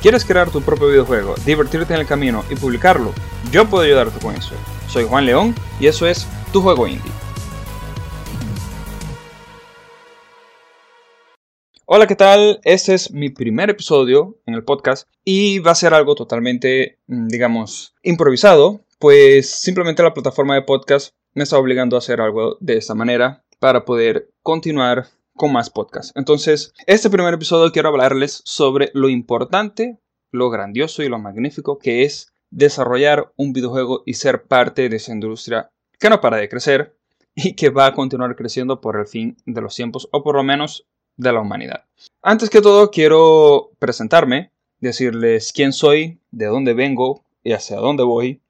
[0.00, 3.12] ¿Quieres crear tu propio videojuego, divertirte en el camino y publicarlo?
[3.50, 4.54] Yo puedo ayudarte con eso.
[4.86, 7.10] Soy Juan León y eso es Tu Juego Indie.
[11.84, 12.60] Hola, ¿qué tal?
[12.62, 17.26] Este es mi primer episodio en el podcast y va a ser algo totalmente, mm,
[17.26, 22.76] digamos, improvisado, pues simplemente la plataforma de podcast me está obligando a hacer algo de
[22.76, 25.08] esta manera para poder continuar
[25.38, 26.12] con más podcasts.
[26.14, 29.98] Entonces, este primer episodio quiero hablarles sobre lo importante,
[30.30, 35.12] lo grandioso y lo magnífico que es desarrollar un videojuego y ser parte de esa
[35.12, 36.96] industria que no para de crecer
[37.34, 40.42] y que va a continuar creciendo por el fin de los tiempos o por lo
[40.42, 41.84] menos de la humanidad.
[42.22, 48.40] Antes que todo, quiero presentarme, decirles quién soy, de dónde vengo y hacia dónde voy,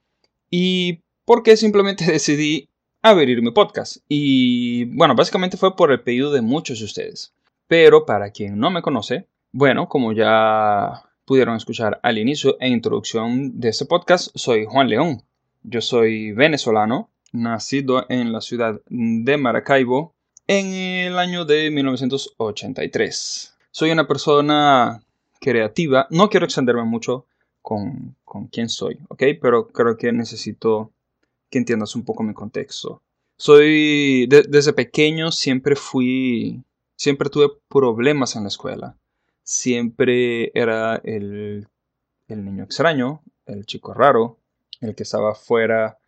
[0.50, 2.67] y por qué simplemente decidí
[3.02, 3.98] abrir mi podcast.
[4.08, 7.34] Y bueno, básicamente fue por el pedido de muchos de ustedes.
[7.66, 13.60] Pero para quien no me conoce, bueno, como ya pudieron escuchar al inicio e introducción
[13.60, 15.22] de este podcast, soy Juan León.
[15.62, 20.14] Yo soy venezolano, nacido en la ciudad de Maracaibo,
[20.46, 23.54] en el año de 1983.
[23.70, 25.02] Soy una persona
[25.40, 27.26] creativa, no quiero extenderme mucho
[27.60, 28.16] con,
[28.50, 29.22] quién soy, ¿ok?
[29.42, 30.92] Pero creo que necesito
[31.50, 33.02] que entiendas un poco mi contexto.
[33.36, 36.62] Soy, desde pequeño siempre fui,
[36.96, 38.96] siempre tuve problemas en la escuela.
[39.42, 41.68] Siempre era el,
[42.26, 44.38] el niño extraño, el chico raro,
[44.80, 45.98] el que estaba fuera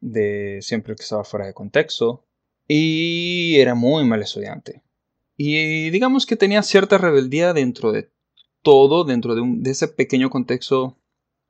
[0.00, 2.24] de, siempre el que estaba fuera de contexto,
[2.66, 4.82] y era muy mal estudiante.
[5.36, 8.10] Y digamos que tenía cierta rebeldía dentro de
[8.62, 10.96] todo, dentro de, de ese pequeño contexto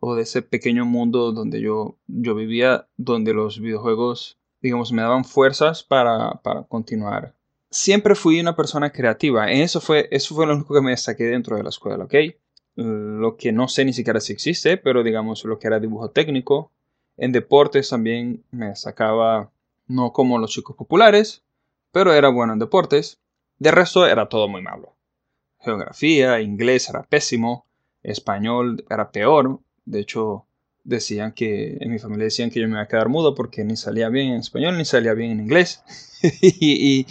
[0.04, 5.24] o de ese pequeño mundo donde yo, yo vivía, donde los videojuegos, digamos, me daban
[5.24, 7.36] fuerzas para, para continuar.
[7.70, 9.52] Siempre fui una persona creativa.
[9.52, 12.14] Eso fue, eso fue lo único que me destaqué dentro de la escuela, ¿ok?
[12.74, 16.72] Lo que no sé ni siquiera si existe, pero digamos lo que era dibujo técnico.
[17.16, 19.52] En deportes también me destacaba
[19.86, 21.44] no como los chicos populares,
[21.92, 23.20] pero era bueno en deportes.
[23.60, 24.96] De resto era todo muy malo.
[25.60, 27.66] Geografía, inglés era pésimo,
[28.02, 29.60] español era peor.
[29.84, 30.46] De hecho,
[30.84, 33.76] decían que en mi familia decían que yo me iba a quedar mudo porque ni
[33.76, 35.82] salía bien en español ni salía bien en inglés.
[36.40, 37.06] y,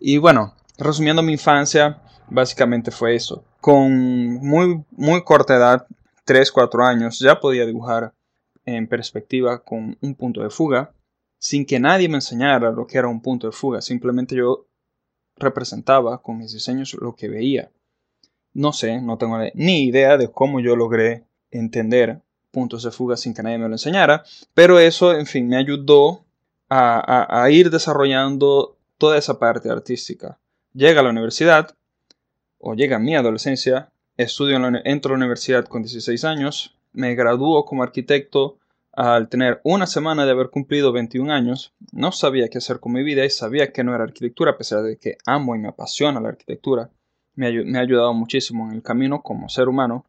[0.00, 3.44] y, bueno, resumiendo mi infancia, básicamente fue eso.
[3.60, 5.86] Con muy, muy corta edad,
[6.24, 8.12] 3, 4 años, ya podía dibujar
[8.64, 10.92] en perspectiva con un punto de fuga
[11.38, 13.80] sin que nadie me enseñara lo que era un punto de fuga.
[13.80, 14.66] Simplemente yo
[15.36, 17.70] representaba con mis diseños lo que veía.
[18.52, 22.20] No sé, no tengo ni idea de cómo yo logré entender
[22.50, 24.24] puntos de fuga sin que nadie me lo enseñara,
[24.54, 26.24] pero eso, en fin, me ayudó
[26.68, 30.38] a, ir desarrollando toda esa parte artística.
[30.72, 31.76] Llega a la universidad,
[32.58, 36.76] o llega a mi adolescencia, estudio en la, entro a la universidad con 16 años,
[36.92, 38.58] me graduó como arquitecto
[38.96, 43.02] al tener una semana de haber cumplido 21 años, no sabía qué hacer con mi
[43.02, 46.18] vida y sabía que no era arquitectura, a pesar de que amo y me apasiona
[46.18, 46.90] la arquitectura.
[47.34, 50.06] Me, ha ayudado muchísimo en el camino como ser humano.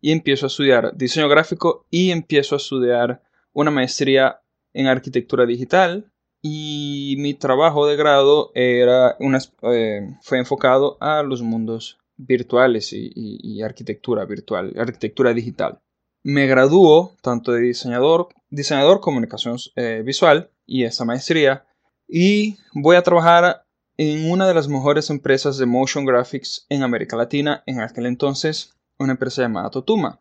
[0.00, 4.40] Y empiezo a estudiar diseño gráfico y empiezo a estudiar una maestría
[4.72, 6.10] en arquitectura digital.
[6.42, 13.62] Y mi trabajo de grado era una, eh, fue enfocado a los mundos virtuales y
[13.62, 15.80] arquitectura virtual, arquitectura digital
[16.26, 21.66] me graduó tanto de diseñador, diseñador comunicación eh, visual y esa maestría
[22.08, 23.64] y voy a trabajar
[23.96, 28.74] en una de las mejores empresas de motion graphics en América Latina en aquel entonces,
[28.98, 30.20] una empresa llamada Totuma.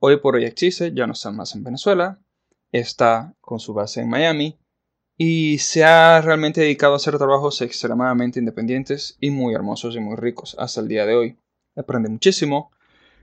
[0.00, 2.18] Hoy por hoy existe, ya no está más en Venezuela,
[2.72, 4.58] está con su base en Miami
[5.16, 10.16] y se ha realmente dedicado a hacer trabajos extremadamente independientes y muy hermosos y muy
[10.16, 11.38] ricos hasta el día de hoy.
[11.76, 12.70] Aprendí muchísimo.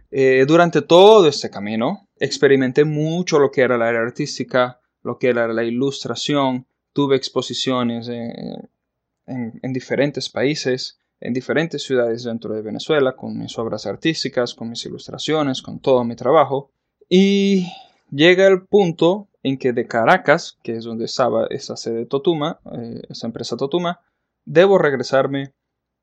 [0.09, 5.29] Eh, durante todo este camino experimenté mucho lo que era la área artística, lo que
[5.29, 13.37] era la ilustración, tuve exposiciones en, diferentes países, en diferentes ciudades dentro de Venezuela, con
[13.37, 16.71] mis obras artísticas, con mis ilustraciones, con todo mi trabajo.
[17.07, 17.71] Y
[18.09, 23.01] llega el punto en que de Caracas, que es donde estaba esa sede Totuma, eh,
[23.09, 24.01] esa empresa Totuma,
[24.45, 25.53] debo regresarme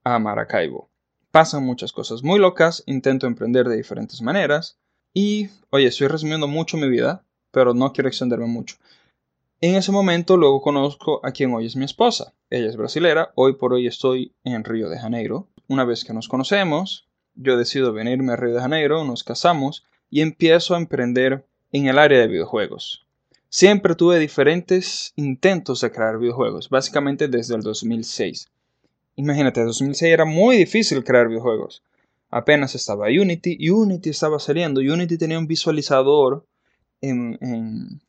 [0.04, 0.88] a Maracaibo.
[1.32, 4.78] Pasan muchas cosas muy locas, intento emprender de diferentes maneras,
[5.12, 8.76] y, oye, estoy resumiendo mucho mi vida, pero no quiero extenderme mucho.
[9.60, 12.32] En ese momento luego conozco a quien hoy es mi esposa.
[12.48, 15.48] Ella es brasilera, hoy por hoy estoy en Río de Janeiro.
[15.66, 20.20] Una vez que nos conocemos, yo decido venirme a Río de Janeiro, nos casamos y
[20.20, 23.04] empiezo a emprender en el área de videojuegos.
[23.48, 28.46] Siempre tuve diferentes intentos de crear videojuegos, básicamente desde el 2006.
[29.16, 31.82] Imagínate, en 2006 era muy difícil crear videojuegos.
[32.30, 36.46] apenas estaba Unity, Unity estaba saliendo, Unity tenía un visualizador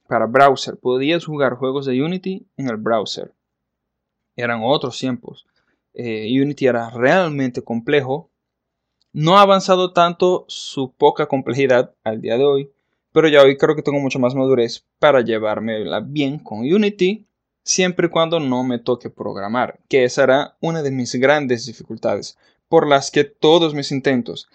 [0.08, 3.34] para browser, podías jugar juegos de Unity en el browser.
[4.36, 5.46] Eran otros tiempos.
[5.94, 8.30] Eh, Unity era realmente complejo.
[9.12, 12.72] No ha avanzado tanto su poca complejidad al día de hoy,
[13.12, 17.28] pero ya hoy creo que tengo mucha más madurez para llevármela bien con Unity,
[17.64, 22.38] siempre y cuando no me toque programar, que esa era una de mis grandes dificultades,
[22.68, 24.48] por las que todos mis intentos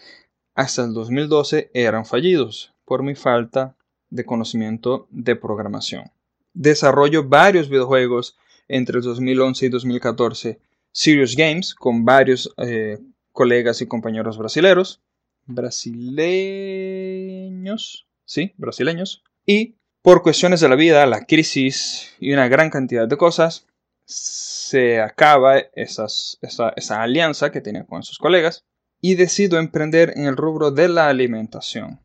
[0.55, 3.77] hasta el 2012 eran fallidos, por mi falta
[4.15, 6.13] de conocimiento de programación.
[6.55, 8.39] Desarrollo varios videojuegos
[8.69, 10.61] entre el 2011 y 2014,
[10.93, 13.01] Serious Games, con varios eh,
[13.33, 15.03] colegas y compañeros brasileños,
[15.47, 23.09] brasileños, sí, brasileños, y por cuestiones de la vida, la crisis y una gran cantidad
[23.09, 23.67] de cosas,
[24.07, 26.07] se acaba esa,
[26.41, 28.65] esa alianza que tenía con sus colegas
[29.01, 31.99] y decido emprender en el rubro de la alimentación.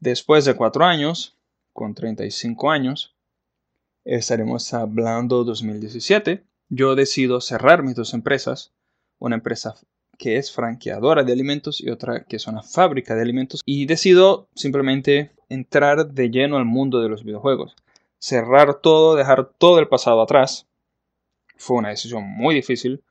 [0.00, 1.36] Después de cuatro años,
[1.72, 3.16] con 35 años,
[4.04, 8.72] estaremos hablando 2017, yo decido cerrar mis dos empresas,
[9.18, 9.74] una empresa
[10.18, 14.48] que es franqueadora de alimentos y otra que es una fábrica de alimentos y decido
[14.54, 17.74] simplemente entrar de lleno al mundo de los videojuegos.
[18.18, 20.68] Cerrar todo, dejar todo el pasado atrás.
[21.56, 23.02] Fue una decisión muy difícil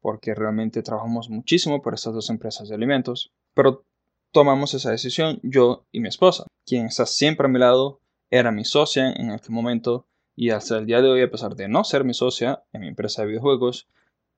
[0.00, 3.84] porque realmente trabajamos muchísimo por estas dos empresas de alimentos, pero
[4.32, 8.00] tomamos esa decisión yo y mi esposa, quien está siempre a mi lado,
[8.30, 10.06] era mi socia en aquel momento
[10.36, 12.88] y hasta el día de hoy, a pesar de no ser mi socia en mi
[12.88, 13.88] empresa de videojuegos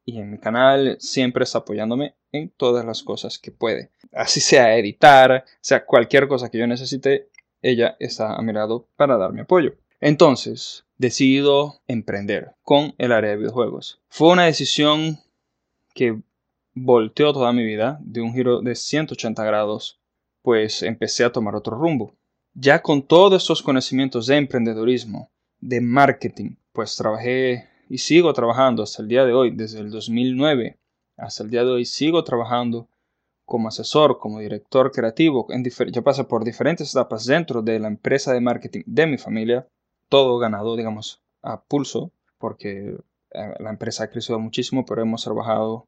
[0.05, 3.91] y en mi canal, siempre está apoyándome en todas las cosas que puede.
[4.12, 7.29] Así sea editar, sea cualquier cosa que yo necesite,
[7.61, 9.75] ella está a mi lado para darme apoyo.
[10.00, 14.00] Entonces, decido emprender con el área de videojuegos.
[14.09, 15.21] Fue una decisión
[15.94, 16.21] que
[16.75, 20.00] volteó toda mi vida de un giro de 180 grados,
[20.43, 22.17] pues empecé a tomar otro rumbo.
[22.54, 29.02] Ya con todos estos conocimientos de emprendedurismo, de marketing, pues trabajé y sigo trabajando hasta
[29.02, 30.78] el día de hoy, desde el 2009
[31.16, 32.88] hasta el día de hoy sigo trabajando
[33.44, 35.46] como asesor, como director creativo.
[35.50, 39.69] En yo pasé por diferentes etapas dentro de la empresa de marketing de mi familia,
[40.08, 42.96] todo ganado, digamos, a pulso, porque
[43.31, 45.87] eh, la empresa ha crecido muchísimo, pero hemos trabajado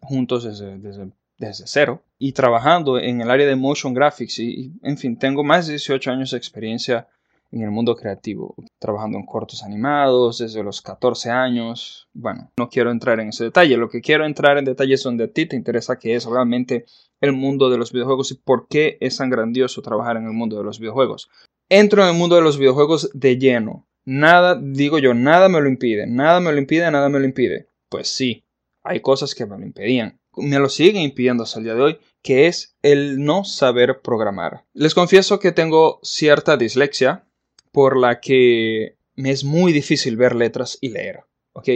[0.00, 4.96] juntos desde, desde desde cero y trabajando en el área de motion graphics y, en
[4.96, 7.08] fin, tengo más de 18 años de experiencia
[7.50, 12.08] en el mundo creativo, trabajando en cortos animados desde los 14 años.
[12.12, 15.28] Bueno, no quiero entrar en ese detalle, lo que quiero entrar en detalles donde a
[15.28, 16.84] ti te interesa que es realmente
[17.20, 20.56] el mundo de los videojuegos y por qué es tan grandioso trabajar en el mundo
[20.56, 21.30] de los videojuegos.
[21.68, 23.86] Entro en el mundo de los videojuegos de lleno.
[24.04, 27.68] Nada, digo yo, nada me lo impide, nada me lo impide, nada me lo impide.
[27.88, 28.44] Pues sí,
[28.82, 31.98] hay cosas que me lo impedían me lo siguen impidiendo hasta el día de hoy,
[32.22, 34.64] que es el no saber programar.
[34.72, 37.26] Les confieso que tengo cierta dislexia
[37.72, 41.68] por la que me es muy difícil ver letras y leer, ¿ok?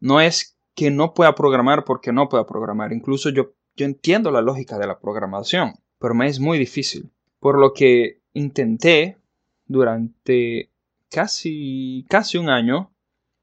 [0.00, 4.42] No es que no pueda programar porque no pueda programar, incluso yo, yo entiendo la
[4.42, 7.10] lógica de la programación, pero me es muy difícil,
[7.40, 9.18] por lo que intenté
[9.66, 10.70] durante
[11.10, 12.92] casi, casi un año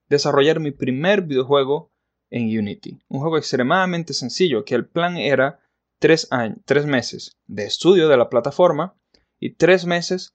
[0.09, 1.92] desarrollar mi primer videojuego
[2.33, 2.99] en Unity.
[3.09, 5.59] Un juego extremadamente sencillo que el plan era
[5.99, 8.95] tres, años, tres meses de estudio de la plataforma
[9.39, 10.33] y tres meses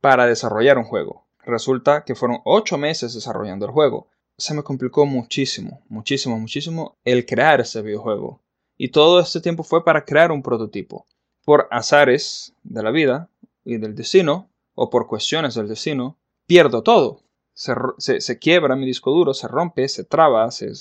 [0.00, 1.26] para desarrollar un juego.
[1.44, 4.08] Resulta que fueron ocho meses desarrollando el juego.
[4.38, 8.40] Se me complicó muchísimo, muchísimo, muchísimo el crear ese videojuego.
[8.78, 11.06] Y todo este tiempo fue para crear un prototipo.
[11.44, 13.28] Por azares de la vida
[13.64, 17.20] y del destino, o por cuestiones del destino, pierdo todo.
[17.52, 20.72] Se, quiebra mi disco duro, se rompe, se traba, se,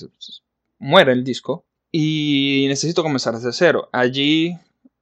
[0.84, 3.90] muere el disco y necesito comenzar desde cero.
[3.94, 4.58] Allí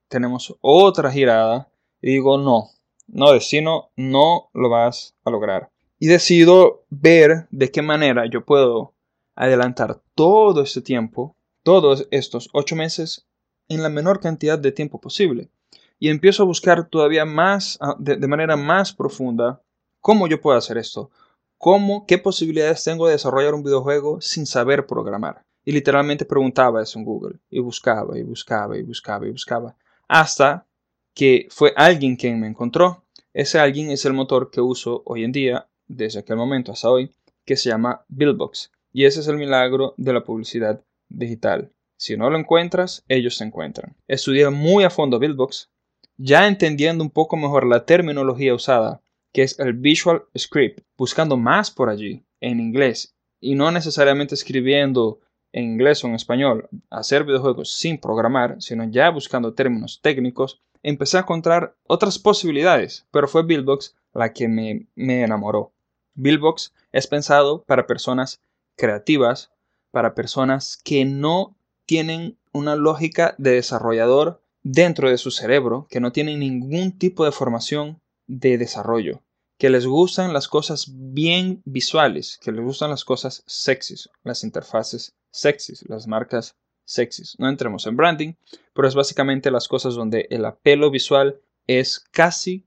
[0.08, 1.70] tenemos otra girada
[2.02, 2.70] y digo, no,
[3.08, 5.72] no, destino, no lo vas a lograr.
[6.00, 8.94] Y decido ver de qué manera yo puedo
[9.36, 13.26] adelantar todo este tiempo, todos estos ocho meses,
[13.68, 15.50] en la menor cantidad de tiempo posible.
[15.98, 19.62] Y empiezo a buscar todavía más, ah, de, de manera más profunda,
[20.00, 21.10] cómo yo puedo hacer esto.
[21.58, 25.44] ¿Cómo, qué posibilidades tengo de desarrollar un videojuego sin saber programar?
[25.64, 27.40] Y literalmente preguntaba eso en Google.
[27.50, 29.76] Y buscaba, y buscaba, y buscaba, y buscaba.
[30.08, 30.66] Hasta
[31.14, 33.04] que fue alguien quien me encontró.
[33.34, 37.12] Ese alguien es el motor que uso hoy en día, desde aquel momento hasta hoy,
[37.46, 38.72] que se llama Billbox.
[38.94, 41.72] Y ese es el milagro de la publicidad digital.
[41.98, 43.96] Si no lo encuentras, ellos se encuentran.
[44.08, 45.70] Estudié muy a fondo Billbox,
[46.18, 49.02] ya entendiendo un poco mejor la terminología usada,
[49.32, 55.20] que es el Visual Script, buscando más por allí, en inglés, y no necesariamente escribiendo
[55.54, 61.18] en inglés o en español, hacer videojuegos sin programar, sino ya buscando términos técnicos, empecé
[61.18, 65.72] a encontrar otras posibilidades, pero fue Buildbox la que me, me enamoró.
[66.16, 68.42] Buildbox es pensado para personas
[68.76, 69.52] creativas,
[69.92, 71.56] para personas que no
[71.86, 77.32] tienen una lógica de desarrollador dentro de su cerebro, que no tienen ningún tipo de
[77.32, 79.22] formación de desarrollo,
[79.62, 85.14] que les gustan las cosas bien visuales, que les gustan las cosas sexys, las interfaces
[85.30, 87.36] sexys, las marcas sexys.
[87.38, 88.34] No entremos en branding,
[88.74, 92.66] pero es básicamente las cosas donde el apelo visual es casi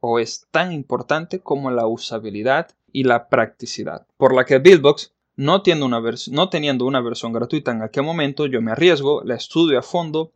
[0.00, 4.06] o es tan importante como la usabilidad y la practicidad.
[4.16, 8.46] Por la que Buildbox, no teniendo una, no teniendo una versión gratuita en aquel momento,
[8.46, 10.32] yo me arriesgo, la estudio a fondo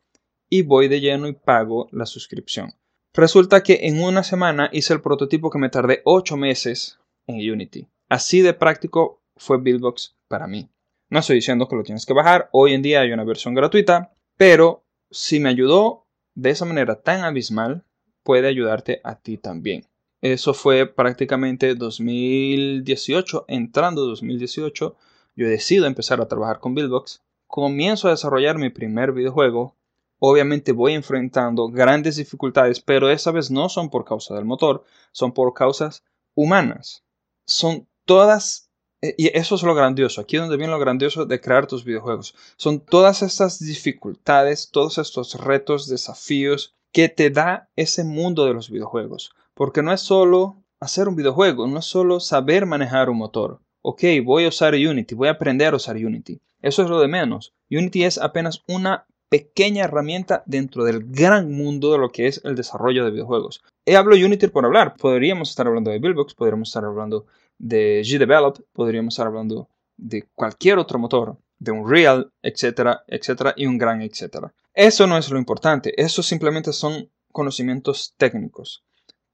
[0.50, 2.74] y voy de lleno y pago la suscripción.
[3.16, 7.86] Resulta que en una semana hice el prototipo que me tardé 8 meses en Unity.
[8.08, 10.68] Así de práctico fue Buildbox para mí.
[11.10, 14.12] No estoy diciendo que lo tienes que bajar, hoy en día hay una versión gratuita,
[14.36, 17.84] pero si me ayudó de esa manera tan abismal,
[18.24, 19.86] puede ayudarte a ti también.
[20.20, 24.96] Eso fue prácticamente 2018, entrando 2018,
[25.36, 29.76] yo decido empezar a trabajar con Buildbox, comienzo a desarrollar mi primer videojuego,
[30.18, 35.32] obviamente voy enfrentando grandes dificultades, pero esa vez no son por causa del motor, son
[35.32, 36.04] por causas
[36.34, 37.04] humanas.
[37.46, 38.70] Son todas
[39.04, 41.84] eh, y eso es lo grandioso, aquí es donde viene lo grandioso de crear tus
[41.84, 42.34] videojuegos.
[42.56, 48.70] Son todas estas dificultades, todos estos retos, desafíos que te da ese mundo de los
[48.70, 49.34] videojuegos.
[49.52, 53.60] Porque no es solo hacer un videojuego, no es solo saber manejar un motor.
[53.82, 56.40] Ok, voy a usar Unity, voy a aprender a usar Unity.
[56.62, 57.52] Eso es lo de menos.
[57.70, 62.54] Unity es apenas una pequeña herramienta dentro del gran mundo de lo que es el
[62.54, 63.64] desarrollo de videojuegos.
[63.84, 64.94] He hablo Unity por hablar.
[64.94, 67.26] Podríamos estar hablando de Buildbox, podríamos estar hablando
[67.58, 73.66] de GDevelop, podríamos estar hablando de cualquier otro motor, de un Real, etcétera, etcétera, y
[73.66, 74.54] un gran etcétera.
[74.72, 78.84] Eso no es lo importante, eso simplemente son conocimientos técnicos.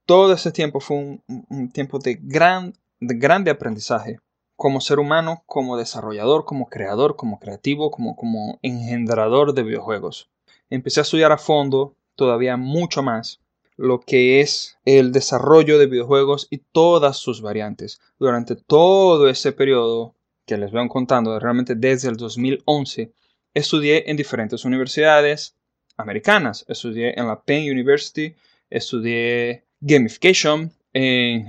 [0.06, 4.18] Todo ese tiempo fue un, tiempo de, gran, de grande aprendizaje
[4.60, 10.28] como ser humano, como desarrollador, como creador, como creativo, como, como engendrador de videojuegos.
[10.68, 13.40] Empecé a estudiar a fondo, todavía mucho más,
[13.78, 18.02] lo que es el desarrollo de videojuegos y todas sus variantes.
[18.18, 20.14] Durante todo ese periodo
[20.44, 23.14] que les voy contando, realmente desde el 2011,
[23.54, 25.56] estudié en diferentes universidades
[25.96, 26.66] americanas.
[26.68, 28.34] Estudié en la Penn University,
[28.68, 31.46] estudié gamification en...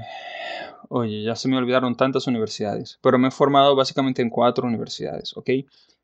[0.93, 5.37] Oye, ya se me olvidaron tantas universidades, pero me he formado básicamente en cuatro universidades,
[5.37, 5.49] ¿ok?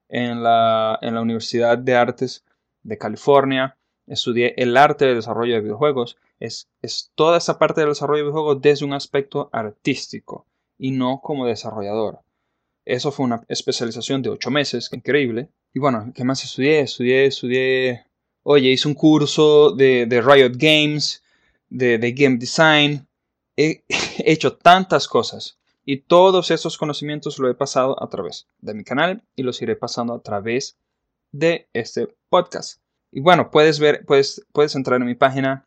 [0.08, 2.46] En la, en la Universidad de Artes
[2.84, 3.75] de California,
[4.06, 6.15] estudié el arte de desarrollo de videojuegos.
[6.39, 10.46] Es, es toda esa parte del desarrollo de videojuegos desde un aspecto artístico
[10.77, 12.22] y no como desarrollador.
[12.86, 15.50] Eso fue una especialización de ocho meses, increíble.
[15.74, 16.79] Y bueno, ¿qué más estudié?
[16.79, 18.06] Estudié, estudié.
[18.44, 21.22] Oye, hice un curso de, de Riot Games,
[21.67, 23.07] de, de Game Design.
[23.58, 23.84] He
[24.20, 25.58] hecho tantas cosas.
[25.84, 29.76] Y todos esos conocimientos lo he pasado a través de mi canal y los iré
[29.76, 30.78] pasando a través
[31.32, 32.82] de este podcast.
[33.12, 35.66] Y bueno, puedes ver, puedes, puedes entrar en mi página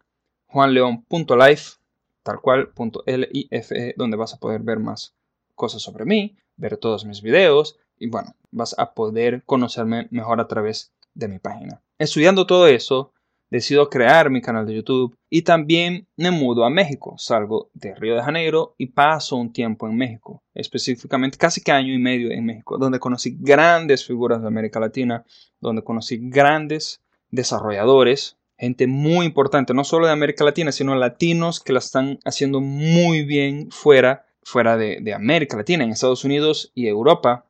[0.49, 1.78] juanleon.life,
[2.23, 2.70] tal cual,
[3.06, 5.14] L-I-F-E, donde vas a poder ver más
[5.54, 10.49] cosas sobre mí, ver todos mis videos y bueno, vas a poder conocerme mejor a
[10.49, 11.80] través de mi página.
[11.99, 13.12] Estudiando todo eso,
[13.50, 17.16] decido crear mi canal de YouTube y también me mudo a México.
[17.19, 21.92] Salgo de Río de Janeiro y paso un tiempo en México, específicamente casi que año
[21.92, 25.25] y medio en México, donde conocí grandes figuras de América Latina,
[25.61, 31.73] donde conocí grandes desarrolladores, gente muy importante, no solo de América Latina, sino latinos que
[31.73, 37.47] la están haciendo muy bien fuera, fuera de, América Latina, en Estados Unidos y Europa.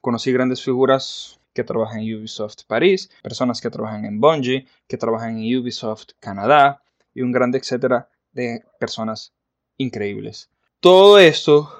[0.00, 5.38] Conocí grandes figuras que trabajan en Ubisoft París, personas que trabajan en Bungie, que trabajan
[5.38, 6.82] en Ubisoft Canadá
[7.14, 9.34] y un grande etcétera de personas
[9.76, 10.50] increíbles.
[10.80, 11.70] Todo esto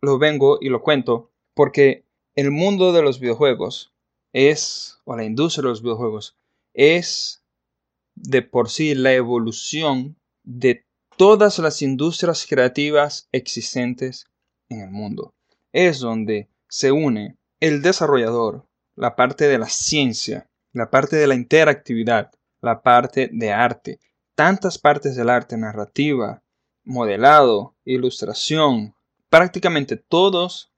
[0.00, 3.92] lo vengo y lo cuento porque el mundo de los videojuegos
[4.32, 6.36] es, o la industria de los videojuegos,
[6.74, 7.42] es
[8.14, 10.84] de por sí la evolución de
[11.16, 14.26] todas las industrias creativas existentes
[14.68, 15.34] en el mundo.
[15.72, 21.34] Es donde se une el desarrollador, la parte de la ciencia, la parte de la
[21.34, 22.30] interactividad,
[22.60, 24.00] la parte de arte,
[24.34, 26.42] tantas partes del arte, narrativa,
[26.84, 28.94] modelado, ilustración,
[29.28, 30.72] prácticamente todos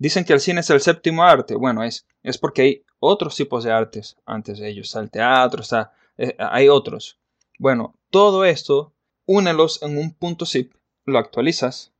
[0.00, 1.54] Dicen que el cine es el séptimo arte.
[1.56, 4.86] Bueno, es, es porque hay otros tipos de artes antes de ellos.
[4.86, 7.18] Está el teatro, está, eh, hay otros.
[7.58, 8.94] Bueno, todo esto,
[9.26, 10.72] únelos en un punto zip,
[11.04, 11.92] lo actualizas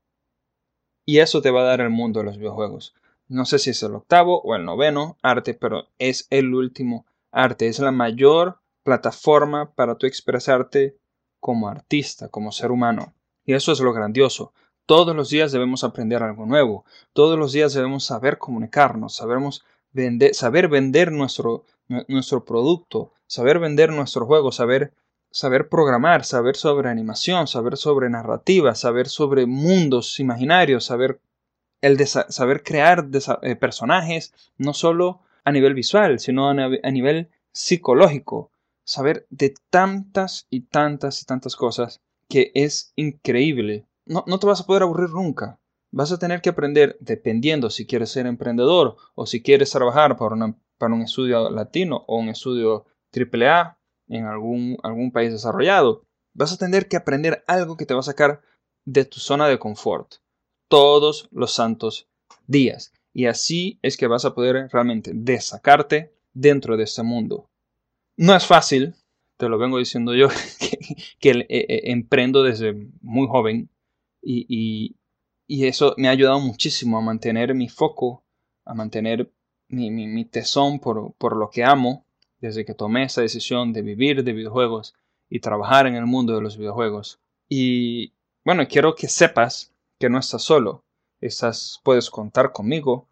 [1.04, 2.94] y eso te va a dar el mundo de los videojuegos.
[3.30, 7.68] No sé si es el octavo o el noveno arte, pero es el último arte.
[7.68, 10.96] Es la mayor plataforma para tu expresarte
[11.38, 13.14] como artista, como ser humano.
[13.44, 14.52] Y eso es lo grandioso.
[14.84, 16.84] Todos los días debemos aprender algo nuevo.
[17.12, 19.64] Todos los días debemos saber comunicarnos, sabemos
[20.32, 21.64] saber vender nuestro,
[22.08, 24.92] nuestro producto, saber vender nuestro juego, saber,
[25.30, 31.20] saber programar, saber sobre animación, saber sobre narrativa, saber sobre mundos imaginarios, saber,
[31.80, 33.08] el saber crear
[33.42, 38.52] eh, personajes, no solo a nivel visual, sino a, nivel psicológico,
[38.84, 43.86] saber de tantas y tantas y tantas cosas que es increíble.
[44.04, 45.58] No, no te vas a poder aburrir nunca.
[45.90, 50.54] Vas a tener que aprender dependiendo si quieres ser emprendedor o si quieres trabajar para,
[50.78, 56.04] para un estudio latino o un estudio AAA en algún, algún país desarrollado.
[56.32, 58.42] Vas a tener que aprender algo que te va a sacar
[58.84, 60.14] de tu zona de confort
[60.70, 62.06] todos los santos
[62.46, 62.92] días.
[63.12, 67.50] Y así es que vas a poder realmente desacarte dentro de este mundo.
[68.16, 68.94] No es fácil,
[69.36, 70.28] te lo vengo diciendo yo,
[71.18, 73.68] que, eh, eh, emprendo desde muy joven
[74.22, 74.96] y,
[75.48, 78.22] eso me ha ayudado muchísimo a mantener mi foco,
[78.64, 79.32] a mantener
[79.68, 82.06] mi, tesón por, por, lo que amo
[82.38, 84.94] desde que tomé esa decisión de vivir de videojuegos
[85.28, 87.18] y trabajar en el mundo de los videojuegos.
[87.48, 88.12] Y
[88.44, 90.82] bueno, quiero que sepas que no estás solo,
[91.20, 93.06] estás, puedes contar conmigo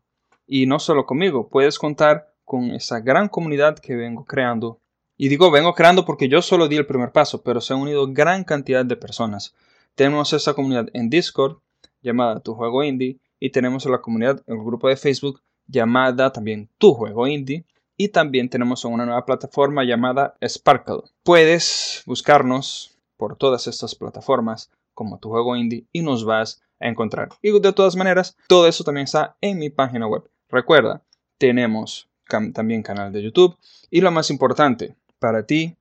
[0.47, 4.80] y no solo conmigo, puedes contar con esa gran comunidad que vengo creando
[5.18, 8.11] y digo, vengo creando porque yo solo di el primer paso, pero se han unido
[8.11, 9.54] gran cantidad de personas.
[9.97, 11.59] Tenemos esa comunidad en Discord
[12.00, 16.95] llamada Tu Juego Indie y tenemos la comunidad, el grupo de Facebook llamada también Tu
[16.95, 17.66] Juego Indie
[17.99, 21.02] y también tenemos una nueva plataforma llamada Sparkle.
[21.23, 27.31] Puedes buscarnos por todas estas plataformas como Tu Juego Indie y nos vas encontrar.
[27.43, 30.29] Y de todas maneras, todo eso también está en mi página web.
[30.49, 31.03] Recuerda,
[31.39, 32.09] tenemos
[32.53, 33.57] también canal de YouTube
[33.91, 35.77] y lo más importante, para ti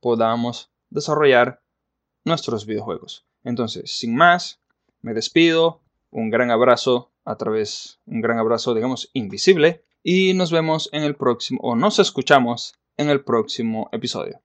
[0.00, 1.60] podamos desarrollar
[2.24, 3.26] nuestros videojuegos.
[3.44, 4.60] Entonces, sin más,
[5.02, 9.84] me despido un gran abrazo a través, un gran abrazo, digamos, invisible.
[10.02, 14.40] Y nos vemos en el próximo, o nos escuchamos en el próximo episodio.